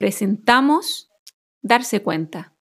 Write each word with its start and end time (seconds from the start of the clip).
presentamos 0.00 1.10
Darse 1.62 2.02
cuenta. 2.02 2.54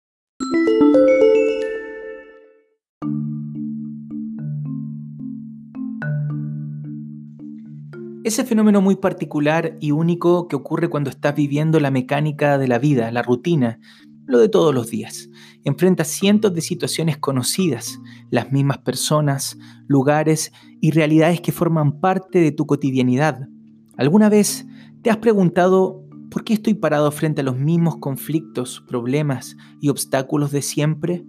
Ese 8.24 8.44
fenómeno 8.44 8.80
muy 8.80 8.96
particular 8.96 9.76
y 9.80 9.92
único 9.92 10.48
que 10.48 10.56
ocurre 10.56 10.90
cuando 10.90 11.10
estás 11.10 11.36
viviendo 11.36 11.78
la 11.78 11.92
mecánica 11.92 12.58
de 12.58 12.66
la 12.66 12.80
vida, 12.80 13.12
la 13.12 13.22
rutina, 13.22 13.78
lo 14.26 14.40
de 14.40 14.48
todos 14.48 14.74
los 14.74 14.90
días. 14.90 15.30
Enfrentas 15.62 16.08
cientos 16.08 16.52
de 16.54 16.60
situaciones 16.60 17.18
conocidas, 17.18 18.00
las 18.30 18.50
mismas 18.50 18.78
personas, 18.78 19.56
lugares 19.86 20.50
y 20.80 20.90
realidades 20.90 21.40
que 21.40 21.52
forman 21.52 22.00
parte 22.00 22.40
de 22.40 22.50
tu 22.50 22.66
cotidianidad. 22.66 23.48
¿Alguna 23.96 24.28
vez 24.28 24.66
te 25.02 25.10
has 25.10 25.18
preguntado 25.18 26.07
¿Por 26.38 26.44
qué 26.44 26.54
estoy 26.54 26.74
parado 26.74 27.10
frente 27.10 27.40
a 27.40 27.44
los 27.44 27.58
mismos 27.58 27.96
conflictos, 27.96 28.84
problemas 28.86 29.56
y 29.80 29.88
obstáculos 29.88 30.52
de 30.52 30.62
siempre? 30.62 31.26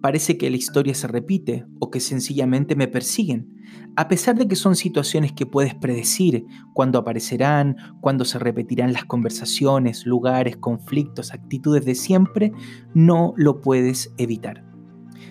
Parece 0.00 0.38
que 0.38 0.48
la 0.50 0.56
historia 0.56 0.94
se 0.94 1.08
repite 1.08 1.66
o 1.80 1.90
que 1.90 1.98
sencillamente 1.98 2.76
me 2.76 2.86
persiguen, 2.86 3.56
a 3.96 4.06
pesar 4.06 4.36
de 4.36 4.46
que 4.46 4.54
son 4.54 4.76
situaciones 4.76 5.32
que 5.32 5.46
puedes 5.46 5.74
predecir 5.74 6.46
cuándo 6.74 7.00
aparecerán, 7.00 7.74
cuándo 8.00 8.24
se 8.24 8.38
repetirán 8.38 8.92
las 8.92 9.04
conversaciones, 9.04 10.06
lugares, 10.06 10.56
conflictos, 10.58 11.32
actitudes 11.32 11.84
de 11.84 11.96
siempre, 11.96 12.52
no 12.94 13.34
lo 13.36 13.60
puedes 13.60 14.14
evitar. 14.16 14.64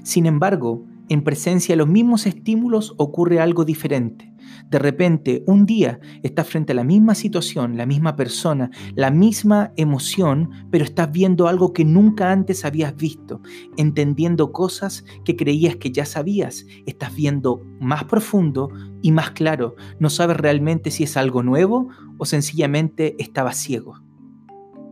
Sin 0.03 0.25
embargo, 0.25 0.85
en 1.11 1.23
presencia 1.25 1.73
de 1.73 1.77
los 1.77 1.89
mismos 1.89 2.25
estímulos 2.25 2.93
ocurre 2.95 3.41
algo 3.41 3.65
diferente. 3.65 4.33
De 4.69 4.79
repente, 4.79 5.43
un 5.45 5.65
día 5.65 5.99
estás 6.23 6.47
frente 6.47 6.71
a 6.71 6.75
la 6.75 6.85
misma 6.85 7.15
situación, 7.15 7.75
la 7.75 7.85
misma 7.85 8.15
persona, 8.15 8.71
la 8.95 9.11
misma 9.11 9.73
emoción, 9.75 10.51
pero 10.71 10.85
estás 10.85 11.11
viendo 11.11 11.49
algo 11.49 11.73
que 11.73 11.83
nunca 11.83 12.31
antes 12.31 12.63
habías 12.63 12.95
visto, 12.95 13.41
entendiendo 13.75 14.53
cosas 14.53 15.03
que 15.25 15.35
creías 15.35 15.75
que 15.75 15.91
ya 15.91 16.05
sabías, 16.05 16.65
estás 16.85 17.13
viendo 17.13 17.61
más 17.81 18.05
profundo 18.05 18.69
y 19.01 19.11
más 19.11 19.31
claro, 19.31 19.75
no 19.99 20.09
sabes 20.09 20.37
realmente 20.37 20.91
si 20.91 21.03
es 21.03 21.17
algo 21.17 21.43
nuevo 21.43 21.89
o 22.19 22.25
sencillamente 22.25 23.17
estabas 23.21 23.57
ciego. 23.57 24.01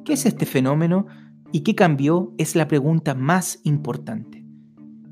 ¿Qué 0.04 0.12
es 0.12 0.26
este 0.26 0.46
fenómeno 0.46 1.06
y 1.54 1.62
qué 1.62 1.76
cambió? 1.76 2.34
Es 2.38 2.58
la 2.58 2.68
pregunta 2.68 3.16
más 3.16 3.62
importante. 3.64 4.39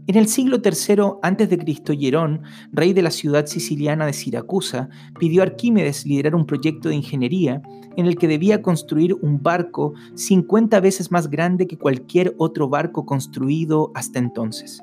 En 0.07 0.15
el 0.15 0.29
siglo 0.29 0.61
III 0.63 1.19
a.C., 1.21 1.97
Hierón, 1.97 2.41
rey 2.71 2.93
de 2.93 3.01
la 3.01 3.11
ciudad 3.11 3.45
siciliana 3.45 4.05
de 4.05 4.13
Siracusa, 4.13 4.87
pidió 5.19 5.41
a 5.41 5.45
Arquímedes 5.47 6.05
liderar 6.05 6.33
un 6.33 6.45
proyecto 6.45 6.87
de 6.87 6.95
ingeniería 6.95 7.61
en 7.97 8.05
el 8.05 8.15
que 8.17 8.29
debía 8.29 8.61
construir 8.61 9.15
un 9.15 9.43
barco 9.43 9.95
50 10.15 10.79
veces 10.79 11.11
más 11.11 11.29
grande 11.29 11.67
que 11.67 11.77
cualquier 11.77 12.33
otro 12.37 12.69
barco 12.69 13.05
construido 13.05 13.91
hasta 13.95 14.19
entonces. 14.19 14.81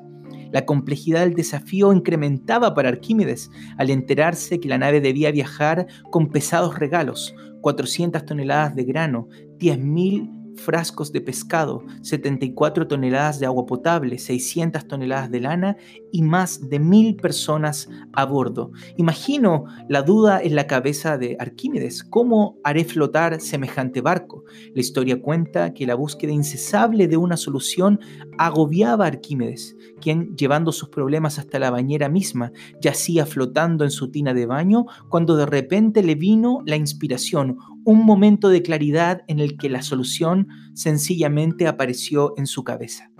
La 0.51 0.63
complejidad 0.67 1.21
del 1.21 1.33
desafío 1.33 1.91
incrementaba 1.91 2.75
para 2.75 2.89
Arquímedes 2.89 3.49
al 3.79 3.89
enterarse 3.89 4.59
que 4.59 4.69
la 4.69 4.77
nave 4.77 5.01
debía 5.01 5.31
viajar 5.31 5.87
con 6.11 6.29
pesados 6.29 6.77
regalos, 6.77 7.33
400 7.61 8.27
toneladas 8.27 8.75
de 8.75 8.83
grano, 8.83 9.27
10.000 9.57 10.34
frascos 10.55 11.11
de 11.11 11.21
pescado, 11.21 11.83
74 12.01 12.87
toneladas 12.87 13.39
de 13.39 13.45
agua 13.45 13.65
potable, 13.65 14.17
600 14.17 14.87
toneladas 14.87 15.31
de 15.31 15.39
lana 15.39 15.77
y 16.11 16.21
más 16.21 16.69
de 16.69 16.79
mil 16.79 17.15
personas 17.15 17.89
a 18.13 18.25
bordo. 18.25 18.71
Imagino 18.97 19.65
la 19.89 20.01
duda 20.01 20.41
en 20.41 20.55
la 20.55 20.67
cabeza 20.67 21.17
de 21.17 21.35
Arquímedes, 21.39 22.03
¿cómo 22.03 22.57
haré 22.63 22.85
flotar 22.85 23.41
semejante 23.41 24.01
barco? 24.01 24.43
La 24.73 24.81
historia 24.81 25.21
cuenta 25.21 25.73
que 25.73 25.85
la 25.85 25.95
búsqueda 25.95 26.31
incesable 26.31 27.07
de 27.07 27.17
una 27.17 27.37
solución 27.37 27.99
agobiaba 28.37 29.05
a 29.05 29.07
Arquímedes, 29.09 29.75
quien, 30.01 30.35
llevando 30.35 30.71
sus 30.71 30.89
problemas 30.89 31.39
hasta 31.39 31.59
la 31.59 31.71
bañera 31.71 32.09
misma, 32.09 32.51
yacía 32.81 33.25
flotando 33.25 33.83
en 33.83 33.91
su 33.91 34.11
tina 34.11 34.33
de 34.33 34.45
baño, 34.45 34.85
cuando 35.09 35.35
de 35.35 35.45
repente 35.45 36.03
le 36.03 36.15
vino 36.15 36.61
la 36.65 36.75
inspiración, 36.75 37.57
un 37.85 38.03
momento 38.03 38.49
de 38.49 38.63
claridad 38.63 39.21
en 39.27 39.39
el 39.39 39.57
que 39.57 39.69
la 39.69 39.83
solución 39.83 40.47
sencillamente 40.73 41.67
apareció 41.67 42.33
en 42.35 42.47
su 42.47 42.63
cabeza. 42.63 43.11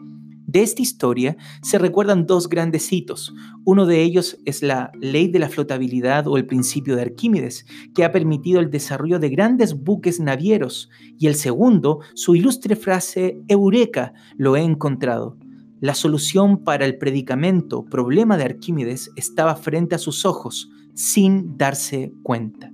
De 0.48 0.64
esta 0.64 0.82
historia 0.82 1.38
se 1.62 1.78
recuerdan 1.78 2.26
dos 2.26 2.50
grandes 2.50 2.92
hitos. 2.92 3.34
Uno 3.64 3.86
de 3.86 4.02
ellos 4.02 4.38
es 4.46 4.64
la 4.64 4.92
ley 5.00 5.28
de 5.28 5.40
la 5.40 5.50
flotabilidad 5.50 6.28
o 6.28 6.38
el 6.38 6.46
principio 6.46 6.96
de 6.96 7.04
Arquímedes, 7.04 7.66
que 7.94 8.04
ha 8.06 8.12
permitido 8.12 8.60
el 8.60 8.72
desarrollo 8.72 9.20
de 9.20 9.30
grandes 9.30 9.84
buques 9.84 10.20
navieros. 10.20 10.90
Y 11.20 11.28
el 11.28 11.36
segundo, 11.36 12.00
su 12.14 12.36
ilustre 12.36 12.76
frase, 12.76 13.42
Eureka, 13.48 14.14
lo 14.38 14.56
he 14.56 14.62
encontrado. 14.62 15.38
La 15.82 15.94
solución 15.94 16.64
para 16.64 16.86
el 16.86 16.98
predicamento, 16.98 17.86
problema 17.86 18.38
de 18.38 18.46
Arquímedes, 18.46 19.12
estaba 19.16 19.56
frente 19.56 19.94
a 19.94 20.00
sus 20.00 20.26
ojos, 20.26 20.72
sin 20.94 21.58
darse 21.58 22.14
cuenta. 22.24 22.72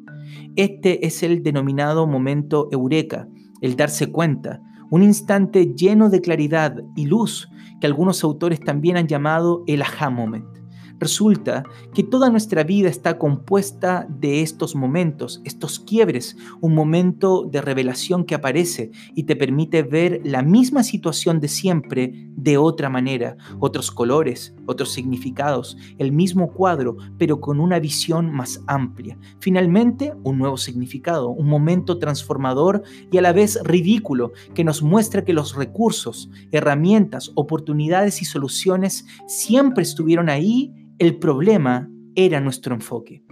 Este 0.56 1.06
es 1.06 1.24
el 1.24 1.44
denominado 1.44 2.08
momento 2.08 2.68
eureka, 2.72 3.28
el 3.62 3.76
darse 3.76 4.12
cuenta, 4.12 4.62
un 4.90 5.04
instante 5.04 5.74
lleno 5.76 6.10
de 6.10 6.22
claridad 6.22 6.76
y 6.96 7.06
luz 7.06 7.50
que 7.80 7.88
algunos 7.88 8.24
autores 8.24 8.60
también 8.60 8.98
han 8.98 9.08
llamado 9.08 9.64
el 9.68 9.82
aha 9.82 10.10
moment. 10.10 10.61
Resulta 11.02 11.64
que 11.96 12.04
toda 12.04 12.30
nuestra 12.30 12.64
vida 12.64 12.88
está 12.88 13.18
compuesta 13.18 14.06
de 14.08 14.44
estos 14.44 14.76
momentos, 14.76 15.42
estos 15.46 15.80
quiebres, 15.80 16.38
un 16.62 16.76
momento 16.76 17.50
de 17.52 17.60
revelación 17.60 18.24
que 18.24 18.36
aparece 18.36 18.92
y 19.16 19.24
te 19.24 19.36
permite 19.36 19.82
ver 19.82 20.22
la 20.24 20.44
misma 20.44 20.84
situación 20.84 21.40
de 21.40 21.48
siempre 21.48 22.30
de 22.36 22.58
otra 22.60 22.88
manera, 22.88 23.36
otros 23.60 23.90
colores, 23.90 24.54
otros 24.68 24.92
significados, 24.92 25.76
el 25.98 26.12
mismo 26.12 26.54
cuadro, 26.54 26.98
pero 27.18 27.42
con 27.42 27.60
una 27.60 27.80
visión 27.80 28.32
más 28.32 28.62
amplia. 28.68 29.18
Finalmente, 29.40 30.14
un 30.24 30.38
nuevo 30.38 30.58
significado, 30.58 31.30
un 31.30 31.48
momento 31.48 31.98
transformador 31.98 32.84
y 33.12 33.18
a 33.18 33.24
la 33.24 33.34
vez 33.34 33.60
ridículo 33.64 34.34
que 34.54 34.64
nos 34.64 34.84
muestra 34.84 35.26
que 35.26 35.34
los 35.34 35.56
recursos, 35.56 36.30
herramientas, 36.52 37.32
oportunidades 37.34 38.22
y 38.22 38.26
soluciones 38.26 39.08
siempre 39.26 39.82
estuvieron 39.82 40.30
ahí 40.30 40.76
el 41.02 41.18
problema 41.18 41.90
era 42.14 42.40
nuestro 42.40 42.76
enfoque. 42.76 43.24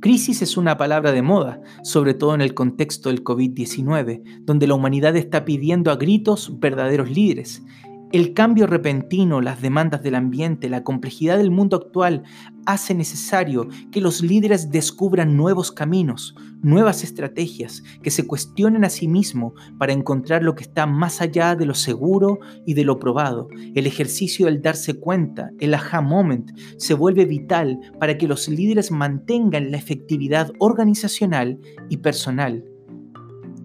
Crisis 0.00 0.42
es 0.42 0.56
una 0.56 0.76
palabra 0.76 1.10
de 1.10 1.20
moda, 1.20 1.60
sobre 1.82 2.14
todo 2.14 2.36
en 2.36 2.40
el 2.40 2.54
contexto 2.54 3.08
del 3.08 3.24
COVID-19, 3.24 4.22
donde 4.42 4.68
la 4.68 4.74
humanidad 4.74 5.16
está 5.16 5.44
pidiendo 5.44 5.90
a 5.90 5.96
gritos 5.96 6.60
verdaderos 6.60 7.10
líderes. 7.10 7.64
El 8.12 8.34
cambio 8.34 8.68
repentino, 8.68 9.40
las 9.40 9.60
demandas 9.60 10.00
del 10.00 10.14
ambiente, 10.14 10.68
la 10.68 10.84
complejidad 10.84 11.38
del 11.38 11.50
mundo 11.50 11.76
actual 11.76 12.22
hace 12.64 12.94
necesario 12.94 13.66
que 13.90 14.00
los 14.00 14.22
líderes 14.22 14.70
descubran 14.70 15.36
nuevos 15.36 15.72
caminos, 15.72 16.36
nuevas 16.62 17.02
estrategias, 17.02 17.82
que 18.04 18.12
se 18.12 18.24
cuestionen 18.24 18.84
a 18.84 18.90
sí 18.90 19.08
mismos 19.08 19.54
para 19.76 19.92
encontrar 19.92 20.44
lo 20.44 20.54
que 20.54 20.62
está 20.62 20.86
más 20.86 21.20
allá 21.20 21.56
de 21.56 21.66
lo 21.66 21.74
seguro 21.74 22.38
y 22.64 22.74
de 22.74 22.84
lo 22.84 23.00
probado. 23.00 23.48
El 23.74 23.88
ejercicio 23.88 24.46
del 24.46 24.62
darse 24.62 24.94
cuenta, 25.00 25.50
el 25.58 25.74
aha 25.74 26.00
moment, 26.00 26.56
se 26.76 26.94
vuelve 26.94 27.24
vital 27.24 27.80
para 27.98 28.16
que 28.16 28.28
los 28.28 28.48
líderes 28.48 28.92
mantengan 28.92 29.72
la 29.72 29.78
efectividad 29.78 30.52
organizacional 30.60 31.58
y 31.88 31.96
personal. 31.96 32.64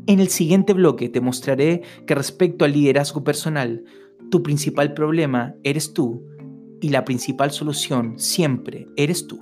En 0.08 0.20
el 0.20 0.30
siguiente 0.30 0.74
bloque 0.74 1.10
te 1.10 1.22
mostraré 1.22 1.84
que 2.08 2.16
respecto 2.16 2.66
al 2.66 2.74
liderazgo 2.74 3.24
personal, 3.24 3.84
tu 4.32 4.42
principal 4.42 4.96
problema 4.96 5.54
eres 5.62 5.94
tú 5.94 6.26
y 6.82 6.90
la 6.90 7.06
principal 7.06 7.52
solución 7.52 8.18
siempre 8.18 8.88
eres 8.96 9.28
tú. 9.28 9.40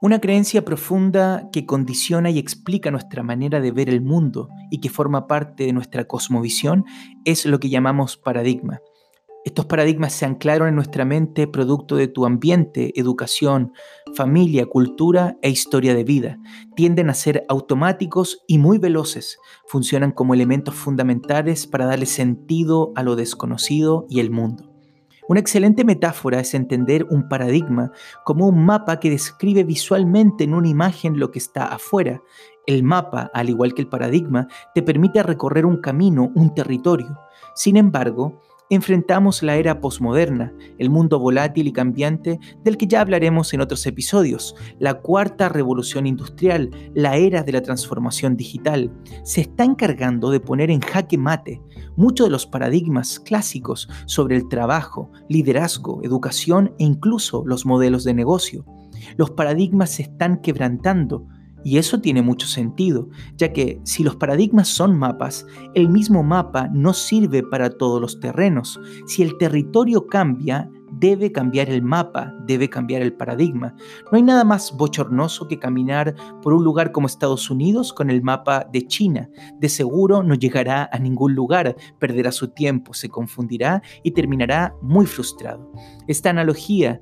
Una 0.00 0.20
creencia 0.20 0.64
profunda 0.64 1.48
que 1.52 1.64
condiciona 1.64 2.28
y 2.30 2.38
explica 2.38 2.90
nuestra 2.90 3.22
manera 3.22 3.60
de 3.60 3.70
ver 3.70 3.88
el 3.88 4.00
mundo 4.00 4.48
y 4.68 4.80
que 4.80 4.90
forma 4.90 5.28
parte 5.28 5.64
de 5.64 5.72
nuestra 5.72 6.06
cosmovisión 6.06 6.84
es 7.24 7.46
lo 7.46 7.60
que 7.60 7.68
llamamos 7.68 8.16
paradigma. 8.16 8.80
Estos 9.44 9.66
paradigmas 9.66 10.12
se 10.12 10.24
anclaron 10.24 10.68
en 10.68 10.76
nuestra 10.76 11.04
mente 11.04 11.48
producto 11.48 11.96
de 11.96 12.06
tu 12.06 12.26
ambiente, 12.26 12.92
educación, 12.94 13.72
familia, 14.14 14.66
cultura 14.66 15.36
e 15.42 15.50
historia 15.50 15.96
de 15.96 16.04
vida. 16.04 16.38
Tienden 16.76 17.10
a 17.10 17.14
ser 17.14 17.44
automáticos 17.48 18.44
y 18.46 18.58
muy 18.58 18.78
veloces. 18.78 19.38
Funcionan 19.66 20.12
como 20.12 20.34
elementos 20.34 20.76
fundamentales 20.76 21.66
para 21.66 21.86
darle 21.86 22.06
sentido 22.06 22.92
a 22.94 23.02
lo 23.02 23.16
desconocido 23.16 24.06
y 24.08 24.20
el 24.20 24.30
mundo. 24.30 24.72
Una 25.28 25.40
excelente 25.40 25.84
metáfora 25.84 26.38
es 26.38 26.54
entender 26.54 27.06
un 27.10 27.28
paradigma 27.28 27.90
como 28.24 28.46
un 28.46 28.64
mapa 28.64 29.00
que 29.00 29.10
describe 29.10 29.64
visualmente 29.64 30.44
en 30.44 30.54
una 30.54 30.68
imagen 30.68 31.18
lo 31.18 31.32
que 31.32 31.40
está 31.40 31.66
afuera. 31.66 32.22
El 32.66 32.84
mapa, 32.84 33.30
al 33.34 33.48
igual 33.48 33.74
que 33.74 33.82
el 33.82 33.88
paradigma, 33.88 34.46
te 34.72 34.82
permite 34.82 35.20
recorrer 35.22 35.66
un 35.66 35.80
camino, 35.80 36.30
un 36.36 36.54
territorio. 36.54 37.18
Sin 37.54 37.76
embargo, 37.76 38.40
enfrentamos 38.70 39.42
la 39.42 39.56
era 39.56 39.80
posmoderna, 39.80 40.52
el 40.78 40.90
mundo 40.90 41.18
volátil 41.18 41.68
y 41.68 41.72
cambiante 41.72 42.38
del 42.64 42.76
que 42.76 42.86
ya 42.86 43.00
hablaremos 43.00 43.52
en 43.52 43.60
otros 43.60 43.86
episodios, 43.86 44.54
la 44.78 44.94
cuarta 44.94 45.48
revolución 45.48 46.06
industrial, 46.06 46.70
la 46.94 47.16
era 47.16 47.42
de 47.42 47.52
la 47.52 47.62
transformación 47.62 48.36
digital. 48.36 48.90
Se 49.24 49.42
está 49.42 49.64
encargando 49.64 50.30
de 50.30 50.40
poner 50.40 50.70
en 50.70 50.80
jaque 50.80 51.18
mate 51.18 51.60
muchos 51.96 52.26
de 52.26 52.30
los 52.30 52.46
paradigmas 52.46 53.20
clásicos 53.20 53.88
sobre 54.06 54.36
el 54.36 54.48
trabajo, 54.48 55.10
liderazgo, 55.28 56.00
educación 56.02 56.74
e 56.78 56.84
incluso 56.84 57.44
los 57.46 57.66
modelos 57.66 58.04
de 58.04 58.14
negocio. 58.14 58.64
Los 59.16 59.30
paradigmas 59.30 59.90
se 59.90 60.02
están 60.02 60.40
quebrantando 60.40 61.26
y 61.64 61.78
eso 61.78 62.00
tiene 62.00 62.22
mucho 62.22 62.46
sentido, 62.46 63.08
ya 63.36 63.52
que 63.52 63.80
si 63.84 64.02
los 64.02 64.16
paradigmas 64.16 64.68
son 64.68 64.98
mapas, 64.98 65.46
el 65.74 65.88
mismo 65.88 66.22
mapa 66.22 66.68
no 66.72 66.92
sirve 66.92 67.42
para 67.42 67.70
todos 67.70 68.00
los 68.00 68.20
terrenos. 68.20 68.80
Si 69.06 69.22
el 69.22 69.36
territorio 69.38 70.06
cambia, 70.06 70.70
debe 70.98 71.32
cambiar 71.32 71.70
el 71.70 71.82
mapa, 71.82 72.32
debe 72.46 72.68
cambiar 72.68 73.02
el 73.02 73.12
paradigma. 73.12 73.74
No 74.10 74.16
hay 74.16 74.22
nada 74.22 74.44
más 74.44 74.76
bochornoso 74.76 75.48
que 75.48 75.58
caminar 75.58 76.14
por 76.42 76.52
un 76.52 76.64
lugar 76.64 76.92
como 76.92 77.06
Estados 77.06 77.50
Unidos 77.50 77.92
con 77.92 78.10
el 78.10 78.22
mapa 78.22 78.66
de 78.72 78.86
China. 78.86 79.28
De 79.58 79.68
seguro 79.68 80.22
no 80.22 80.34
llegará 80.34 80.88
a 80.92 80.98
ningún 80.98 81.34
lugar, 81.34 81.76
perderá 81.98 82.30
su 82.30 82.48
tiempo, 82.48 82.94
se 82.94 83.08
confundirá 83.08 83.82
y 84.02 84.12
terminará 84.12 84.74
muy 84.82 85.06
frustrado. 85.06 85.72
Esta 86.06 86.30
analogía 86.30 87.00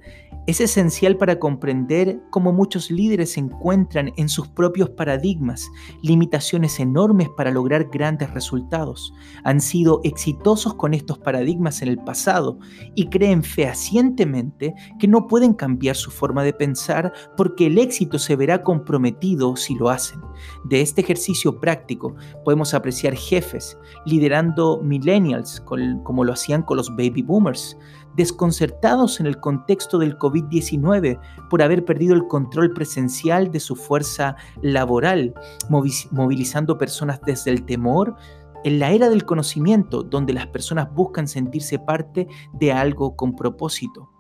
es 0.50 0.60
esencial 0.60 1.16
para 1.16 1.38
comprender 1.38 2.20
cómo 2.30 2.52
muchos 2.52 2.90
líderes 2.90 3.32
se 3.32 3.40
encuentran 3.40 4.12
en 4.16 4.28
sus 4.28 4.48
propios 4.48 4.90
paradigmas, 4.90 5.70
limitaciones 6.02 6.80
enormes 6.80 7.28
para 7.36 7.52
lograr 7.52 7.84
grandes 7.84 8.34
resultados. 8.34 9.14
Han 9.44 9.60
sido 9.60 10.00
exitosos 10.02 10.74
con 10.74 10.92
estos 10.92 11.18
paradigmas 11.18 11.82
en 11.82 11.88
el 11.88 11.98
pasado 11.98 12.58
y 12.96 13.06
creen 13.10 13.44
fehacientemente 13.44 14.74
que 14.98 15.06
no 15.06 15.28
pueden 15.28 15.54
cambiar 15.54 15.94
su 15.94 16.10
forma 16.10 16.42
de 16.42 16.52
pensar 16.52 17.12
porque 17.36 17.66
el 17.66 17.78
éxito 17.78 18.18
se 18.18 18.34
verá 18.34 18.64
comprometido 18.64 19.54
si 19.54 19.76
lo 19.76 19.88
hacen. 19.88 20.20
De 20.64 20.80
este 20.80 21.00
ejercicio 21.00 21.60
práctico 21.60 22.16
podemos 22.44 22.74
apreciar 22.74 23.14
jefes 23.14 23.78
liderando 24.04 24.80
millennials 24.82 25.60
como 25.60 26.24
lo 26.24 26.32
hacían 26.32 26.62
con 26.62 26.76
los 26.76 26.90
baby 26.90 27.22
boomers 27.22 27.76
desconcertados 28.16 29.20
en 29.20 29.26
el 29.26 29.38
contexto 29.38 29.98
del 29.98 30.16
COVID-19 30.40 31.18
por 31.48 31.62
haber 31.62 31.84
perdido 31.84 32.14
el 32.14 32.26
control 32.26 32.72
presencial 32.72 33.50
de 33.50 33.60
su 33.60 33.76
fuerza 33.76 34.36
laboral, 34.62 35.34
movilizando 36.10 36.78
personas 36.78 37.20
desde 37.24 37.50
el 37.50 37.64
temor 37.64 38.16
en 38.64 38.78
la 38.78 38.90
era 38.92 39.08
del 39.08 39.24
conocimiento, 39.24 40.02
donde 40.02 40.32
las 40.32 40.46
personas 40.48 40.92
buscan 40.94 41.28
sentirse 41.28 41.78
parte 41.78 42.28
de 42.52 42.72
algo 42.72 43.16
con 43.16 43.34
propósito. 43.34 44.10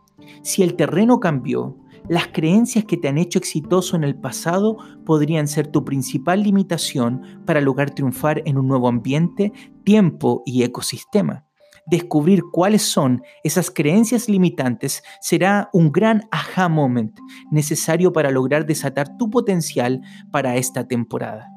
Si 0.42 0.62
el 0.62 0.76
terreno 0.76 1.20
cambió, 1.20 1.76
las 2.08 2.28
creencias 2.28 2.84
que 2.84 2.96
te 2.96 3.08
han 3.08 3.18
hecho 3.18 3.38
exitoso 3.38 3.96
en 3.96 4.04
el 4.04 4.16
pasado 4.16 4.78
podrían 5.04 5.46
ser 5.46 5.66
tu 5.66 5.84
principal 5.84 6.42
limitación 6.42 7.42
para 7.46 7.60
lograr 7.60 7.90
triunfar 7.90 8.42
en 8.46 8.56
un 8.56 8.68
nuevo 8.68 8.88
ambiente, 8.88 9.52
tiempo 9.84 10.42
y 10.46 10.62
ecosistema 10.62 11.49
descubrir 11.90 12.42
cuáles 12.52 12.82
son 12.82 13.22
esas 13.42 13.70
creencias 13.70 14.28
limitantes 14.28 15.02
será 15.20 15.68
un 15.72 15.90
gran 15.90 16.22
aha 16.30 16.68
moment 16.68 17.18
necesario 17.50 18.12
para 18.12 18.30
lograr 18.30 18.64
desatar 18.64 19.16
tu 19.16 19.28
potencial 19.30 20.00
para 20.30 20.56
esta 20.56 20.86
temporada 20.86 21.48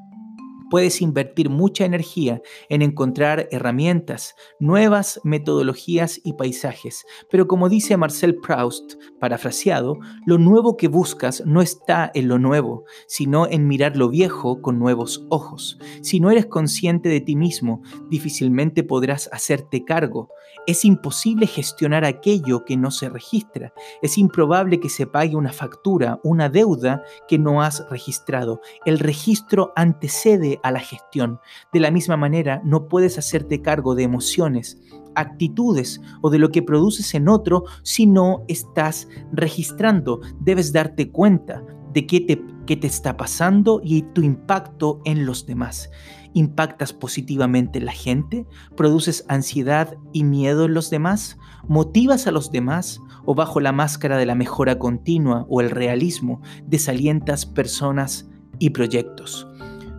puedes 0.74 1.00
invertir 1.02 1.50
mucha 1.50 1.84
energía 1.84 2.42
en 2.68 2.82
encontrar 2.82 3.46
herramientas, 3.52 4.34
nuevas 4.58 5.20
metodologías 5.22 6.20
y 6.24 6.32
paisajes. 6.32 7.04
Pero 7.30 7.46
como 7.46 7.68
dice 7.68 7.96
Marcel 7.96 8.34
Proust, 8.34 8.94
parafraseado, 9.20 10.00
lo 10.26 10.36
nuevo 10.36 10.76
que 10.76 10.88
buscas 10.88 11.44
no 11.46 11.62
está 11.62 12.10
en 12.12 12.26
lo 12.26 12.40
nuevo, 12.40 12.86
sino 13.06 13.46
en 13.46 13.68
mirar 13.68 13.96
lo 13.96 14.08
viejo 14.08 14.62
con 14.62 14.80
nuevos 14.80 15.24
ojos. 15.30 15.78
Si 16.02 16.18
no 16.18 16.32
eres 16.32 16.46
consciente 16.46 17.08
de 17.08 17.20
ti 17.20 17.36
mismo, 17.36 17.80
difícilmente 18.10 18.82
podrás 18.82 19.30
hacerte 19.32 19.84
cargo. 19.84 20.30
Es 20.66 20.84
imposible 20.84 21.46
gestionar 21.46 22.04
aquello 22.04 22.64
que 22.64 22.76
no 22.76 22.90
se 22.90 23.08
registra. 23.08 23.72
Es 24.02 24.18
improbable 24.18 24.80
que 24.80 24.88
se 24.88 25.06
pague 25.06 25.36
una 25.36 25.52
factura, 25.52 26.18
una 26.24 26.48
deuda 26.48 27.04
que 27.28 27.38
no 27.38 27.62
has 27.62 27.88
registrado. 27.90 28.60
El 28.84 28.98
registro 28.98 29.72
antecede 29.76 30.58
a 30.64 30.72
la 30.72 30.80
gestión. 30.80 31.38
De 31.72 31.78
la 31.78 31.92
misma 31.92 32.16
manera, 32.16 32.60
no 32.64 32.88
puedes 32.88 33.18
hacerte 33.18 33.60
cargo 33.62 33.94
de 33.94 34.02
emociones, 34.02 34.80
actitudes 35.14 36.00
o 36.22 36.30
de 36.30 36.38
lo 36.38 36.50
que 36.50 36.62
produces 36.62 37.14
en 37.14 37.28
otro 37.28 37.64
si 37.82 38.06
no 38.06 38.44
estás 38.48 39.06
registrando. 39.30 40.20
Debes 40.40 40.72
darte 40.72 41.12
cuenta 41.12 41.62
de 41.92 42.06
qué 42.06 42.20
te, 42.20 42.42
qué 42.66 42.76
te 42.76 42.86
está 42.86 43.16
pasando 43.16 43.80
y 43.84 44.02
tu 44.14 44.22
impacto 44.22 45.00
en 45.04 45.26
los 45.26 45.46
demás. 45.46 45.90
¿Impactas 46.32 46.94
positivamente 46.94 47.78
en 47.78 47.84
la 47.84 47.92
gente? 47.92 48.46
¿Produces 48.74 49.24
ansiedad 49.28 49.96
y 50.12 50.24
miedo 50.24 50.64
en 50.64 50.74
los 50.74 50.88
demás? 50.88 51.38
¿Motivas 51.68 52.26
a 52.26 52.32
los 52.32 52.50
demás? 52.50 53.00
¿O 53.26 53.34
bajo 53.34 53.60
la 53.60 53.72
máscara 53.72 54.16
de 54.16 54.26
la 54.26 54.34
mejora 54.34 54.78
continua 54.78 55.46
o 55.48 55.60
el 55.60 55.70
realismo 55.70 56.40
desalientas 56.66 57.44
personas 57.46 58.28
y 58.58 58.70
proyectos? 58.70 59.46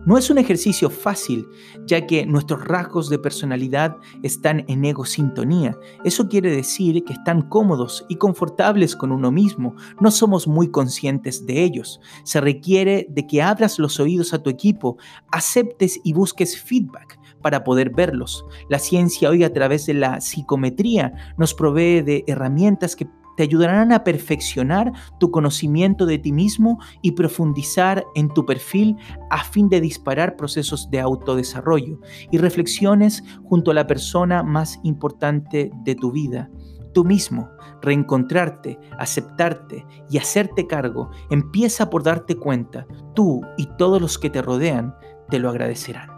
No 0.06 0.16
es 0.16 0.30
un 0.30 0.38
ejercicio 0.38 0.88
fácil, 0.88 1.48
ya 1.84 2.06
que 2.06 2.26
nuestros 2.26 2.64
rasgos 2.64 3.10
de 3.10 3.18
personalidad 3.18 3.96
están 4.22 4.64
en 4.68 4.84
ego 4.84 5.04
sintonía. 5.04 5.76
Eso 6.04 6.28
quiere 6.28 6.54
decir 6.54 7.02
que 7.02 7.12
están 7.12 7.42
cómodos 7.42 8.06
y 8.08 8.14
confortables 8.14 8.94
con 8.94 9.10
uno 9.10 9.32
mismo. 9.32 9.74
No 10.00 10.12
somos 10.12 10.46
muy 10.46 10.70
conscientes 10.70 11.44
de 11.44 11.64
ellos. 11.64 12.00
Se 12.22 12.40
requiere 12.40 13.08
de 13.10 13.26
que 13.26 13.42
abras 13.42 13.80
los 13.80 13.98
oídos 13.98 14.32
a 14.32 14.40
tu 14.40 14.48
equipo, 14.48 14.96
aceptes 15.32 15.98
y 16.04 16.12
busques 16.12 16.56
feedback 16.56 17.18
para 17.42 17.64
poder 17.64 17.90
verlos. 17.90 18.44
La 18.68 18.78
ciencia 18.78 19.28
hoy 19.28 19.42
a 19.42 19.52
través 19.52 19.86
de 19.86 19.94
la 19.94 20.20
psicometría 20.20 21.34
nos 21.36 21.52
provee 21.52 22.02
de 22.02 22.22
herramientas 22.28 22.94
que 22.94 23.08
te 23.36 23.42
ayudarán 23.42 23.92
a 23.92 24.04
perfeccionar 24.04 24.92
tu 25.18 25.30
conocimiento 25.30 26.06
de 26.06 26.18
ti 26.18 26.32
mismo 26.32 26.78
y 27.02 27.12
profundizar 27.12 28.04
en 28.14 28.28
tu 28.28 28.44
perfil 28.44 28.96
a 29.30 29.44
fin 29.44 29.68
de 29.68 29.80
disparar 29.80 30.36
procesos 30.36 30.90
de 30.90 31.00
autodesarrollo 31.00 32.00
y 32.30 32.38
reflexiones 32.38 33.22
junto 33.44 33.70
a 33.70 33.74
la 33.74 33.86
persona 33.86 34.42
más 34.42 34.80
importante 34.82 35.70
de 35.84 35.94
tu 35.94 36.12
vida, 36.12 36.50
tú 36.92 37.04
mismo. 37.04 37.50
Reencontrarte, 37.82 38.78
aceptarte 38.98 39.86
y 40.10 40.18
hacerte 40.18 40.66
cargo 40.66 41.10
empieza 41.30 41.90
por 41.90 42.02
darte 42.02 42.36
cuenta, 42.36 42.86
tú 43.14 43.42
y 43.58 43.68
todos 43.76 44.00
los 44.00 44.18
que 44.18 44.30
te 44.30 44.42
rodean 44.42 44.94
te 45.28 45.38
lo 45.38 45.50
agradecerán. 45.50 46.15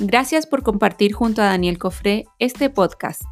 Gracias 0.00 0.46
por 0.46 0.62
compartir 0.62 1.12
junto 1.12 1.42
a 1.42 1.46
Daniel 1.46 1.78
Cofré 1.78 2.26
este 2.38 2.70
podcast. 2.70 3.22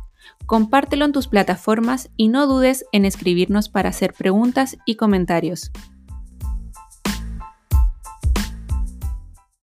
Compártelo 0.46 1.04
en 1.04 1.12
tus 1.12 1.28
plataformas 1.28 2.10
y 2.16 2.26
no 2.26 2.48
dudes 2.48 2.84
en 2.90 3.04
escribirnos 3.04 3.68
para 3.68 3.90
hacer 3.90 4.12
preguntas 4.12 4.76
y 4.84 4.96
comentarios. 4.96 5.70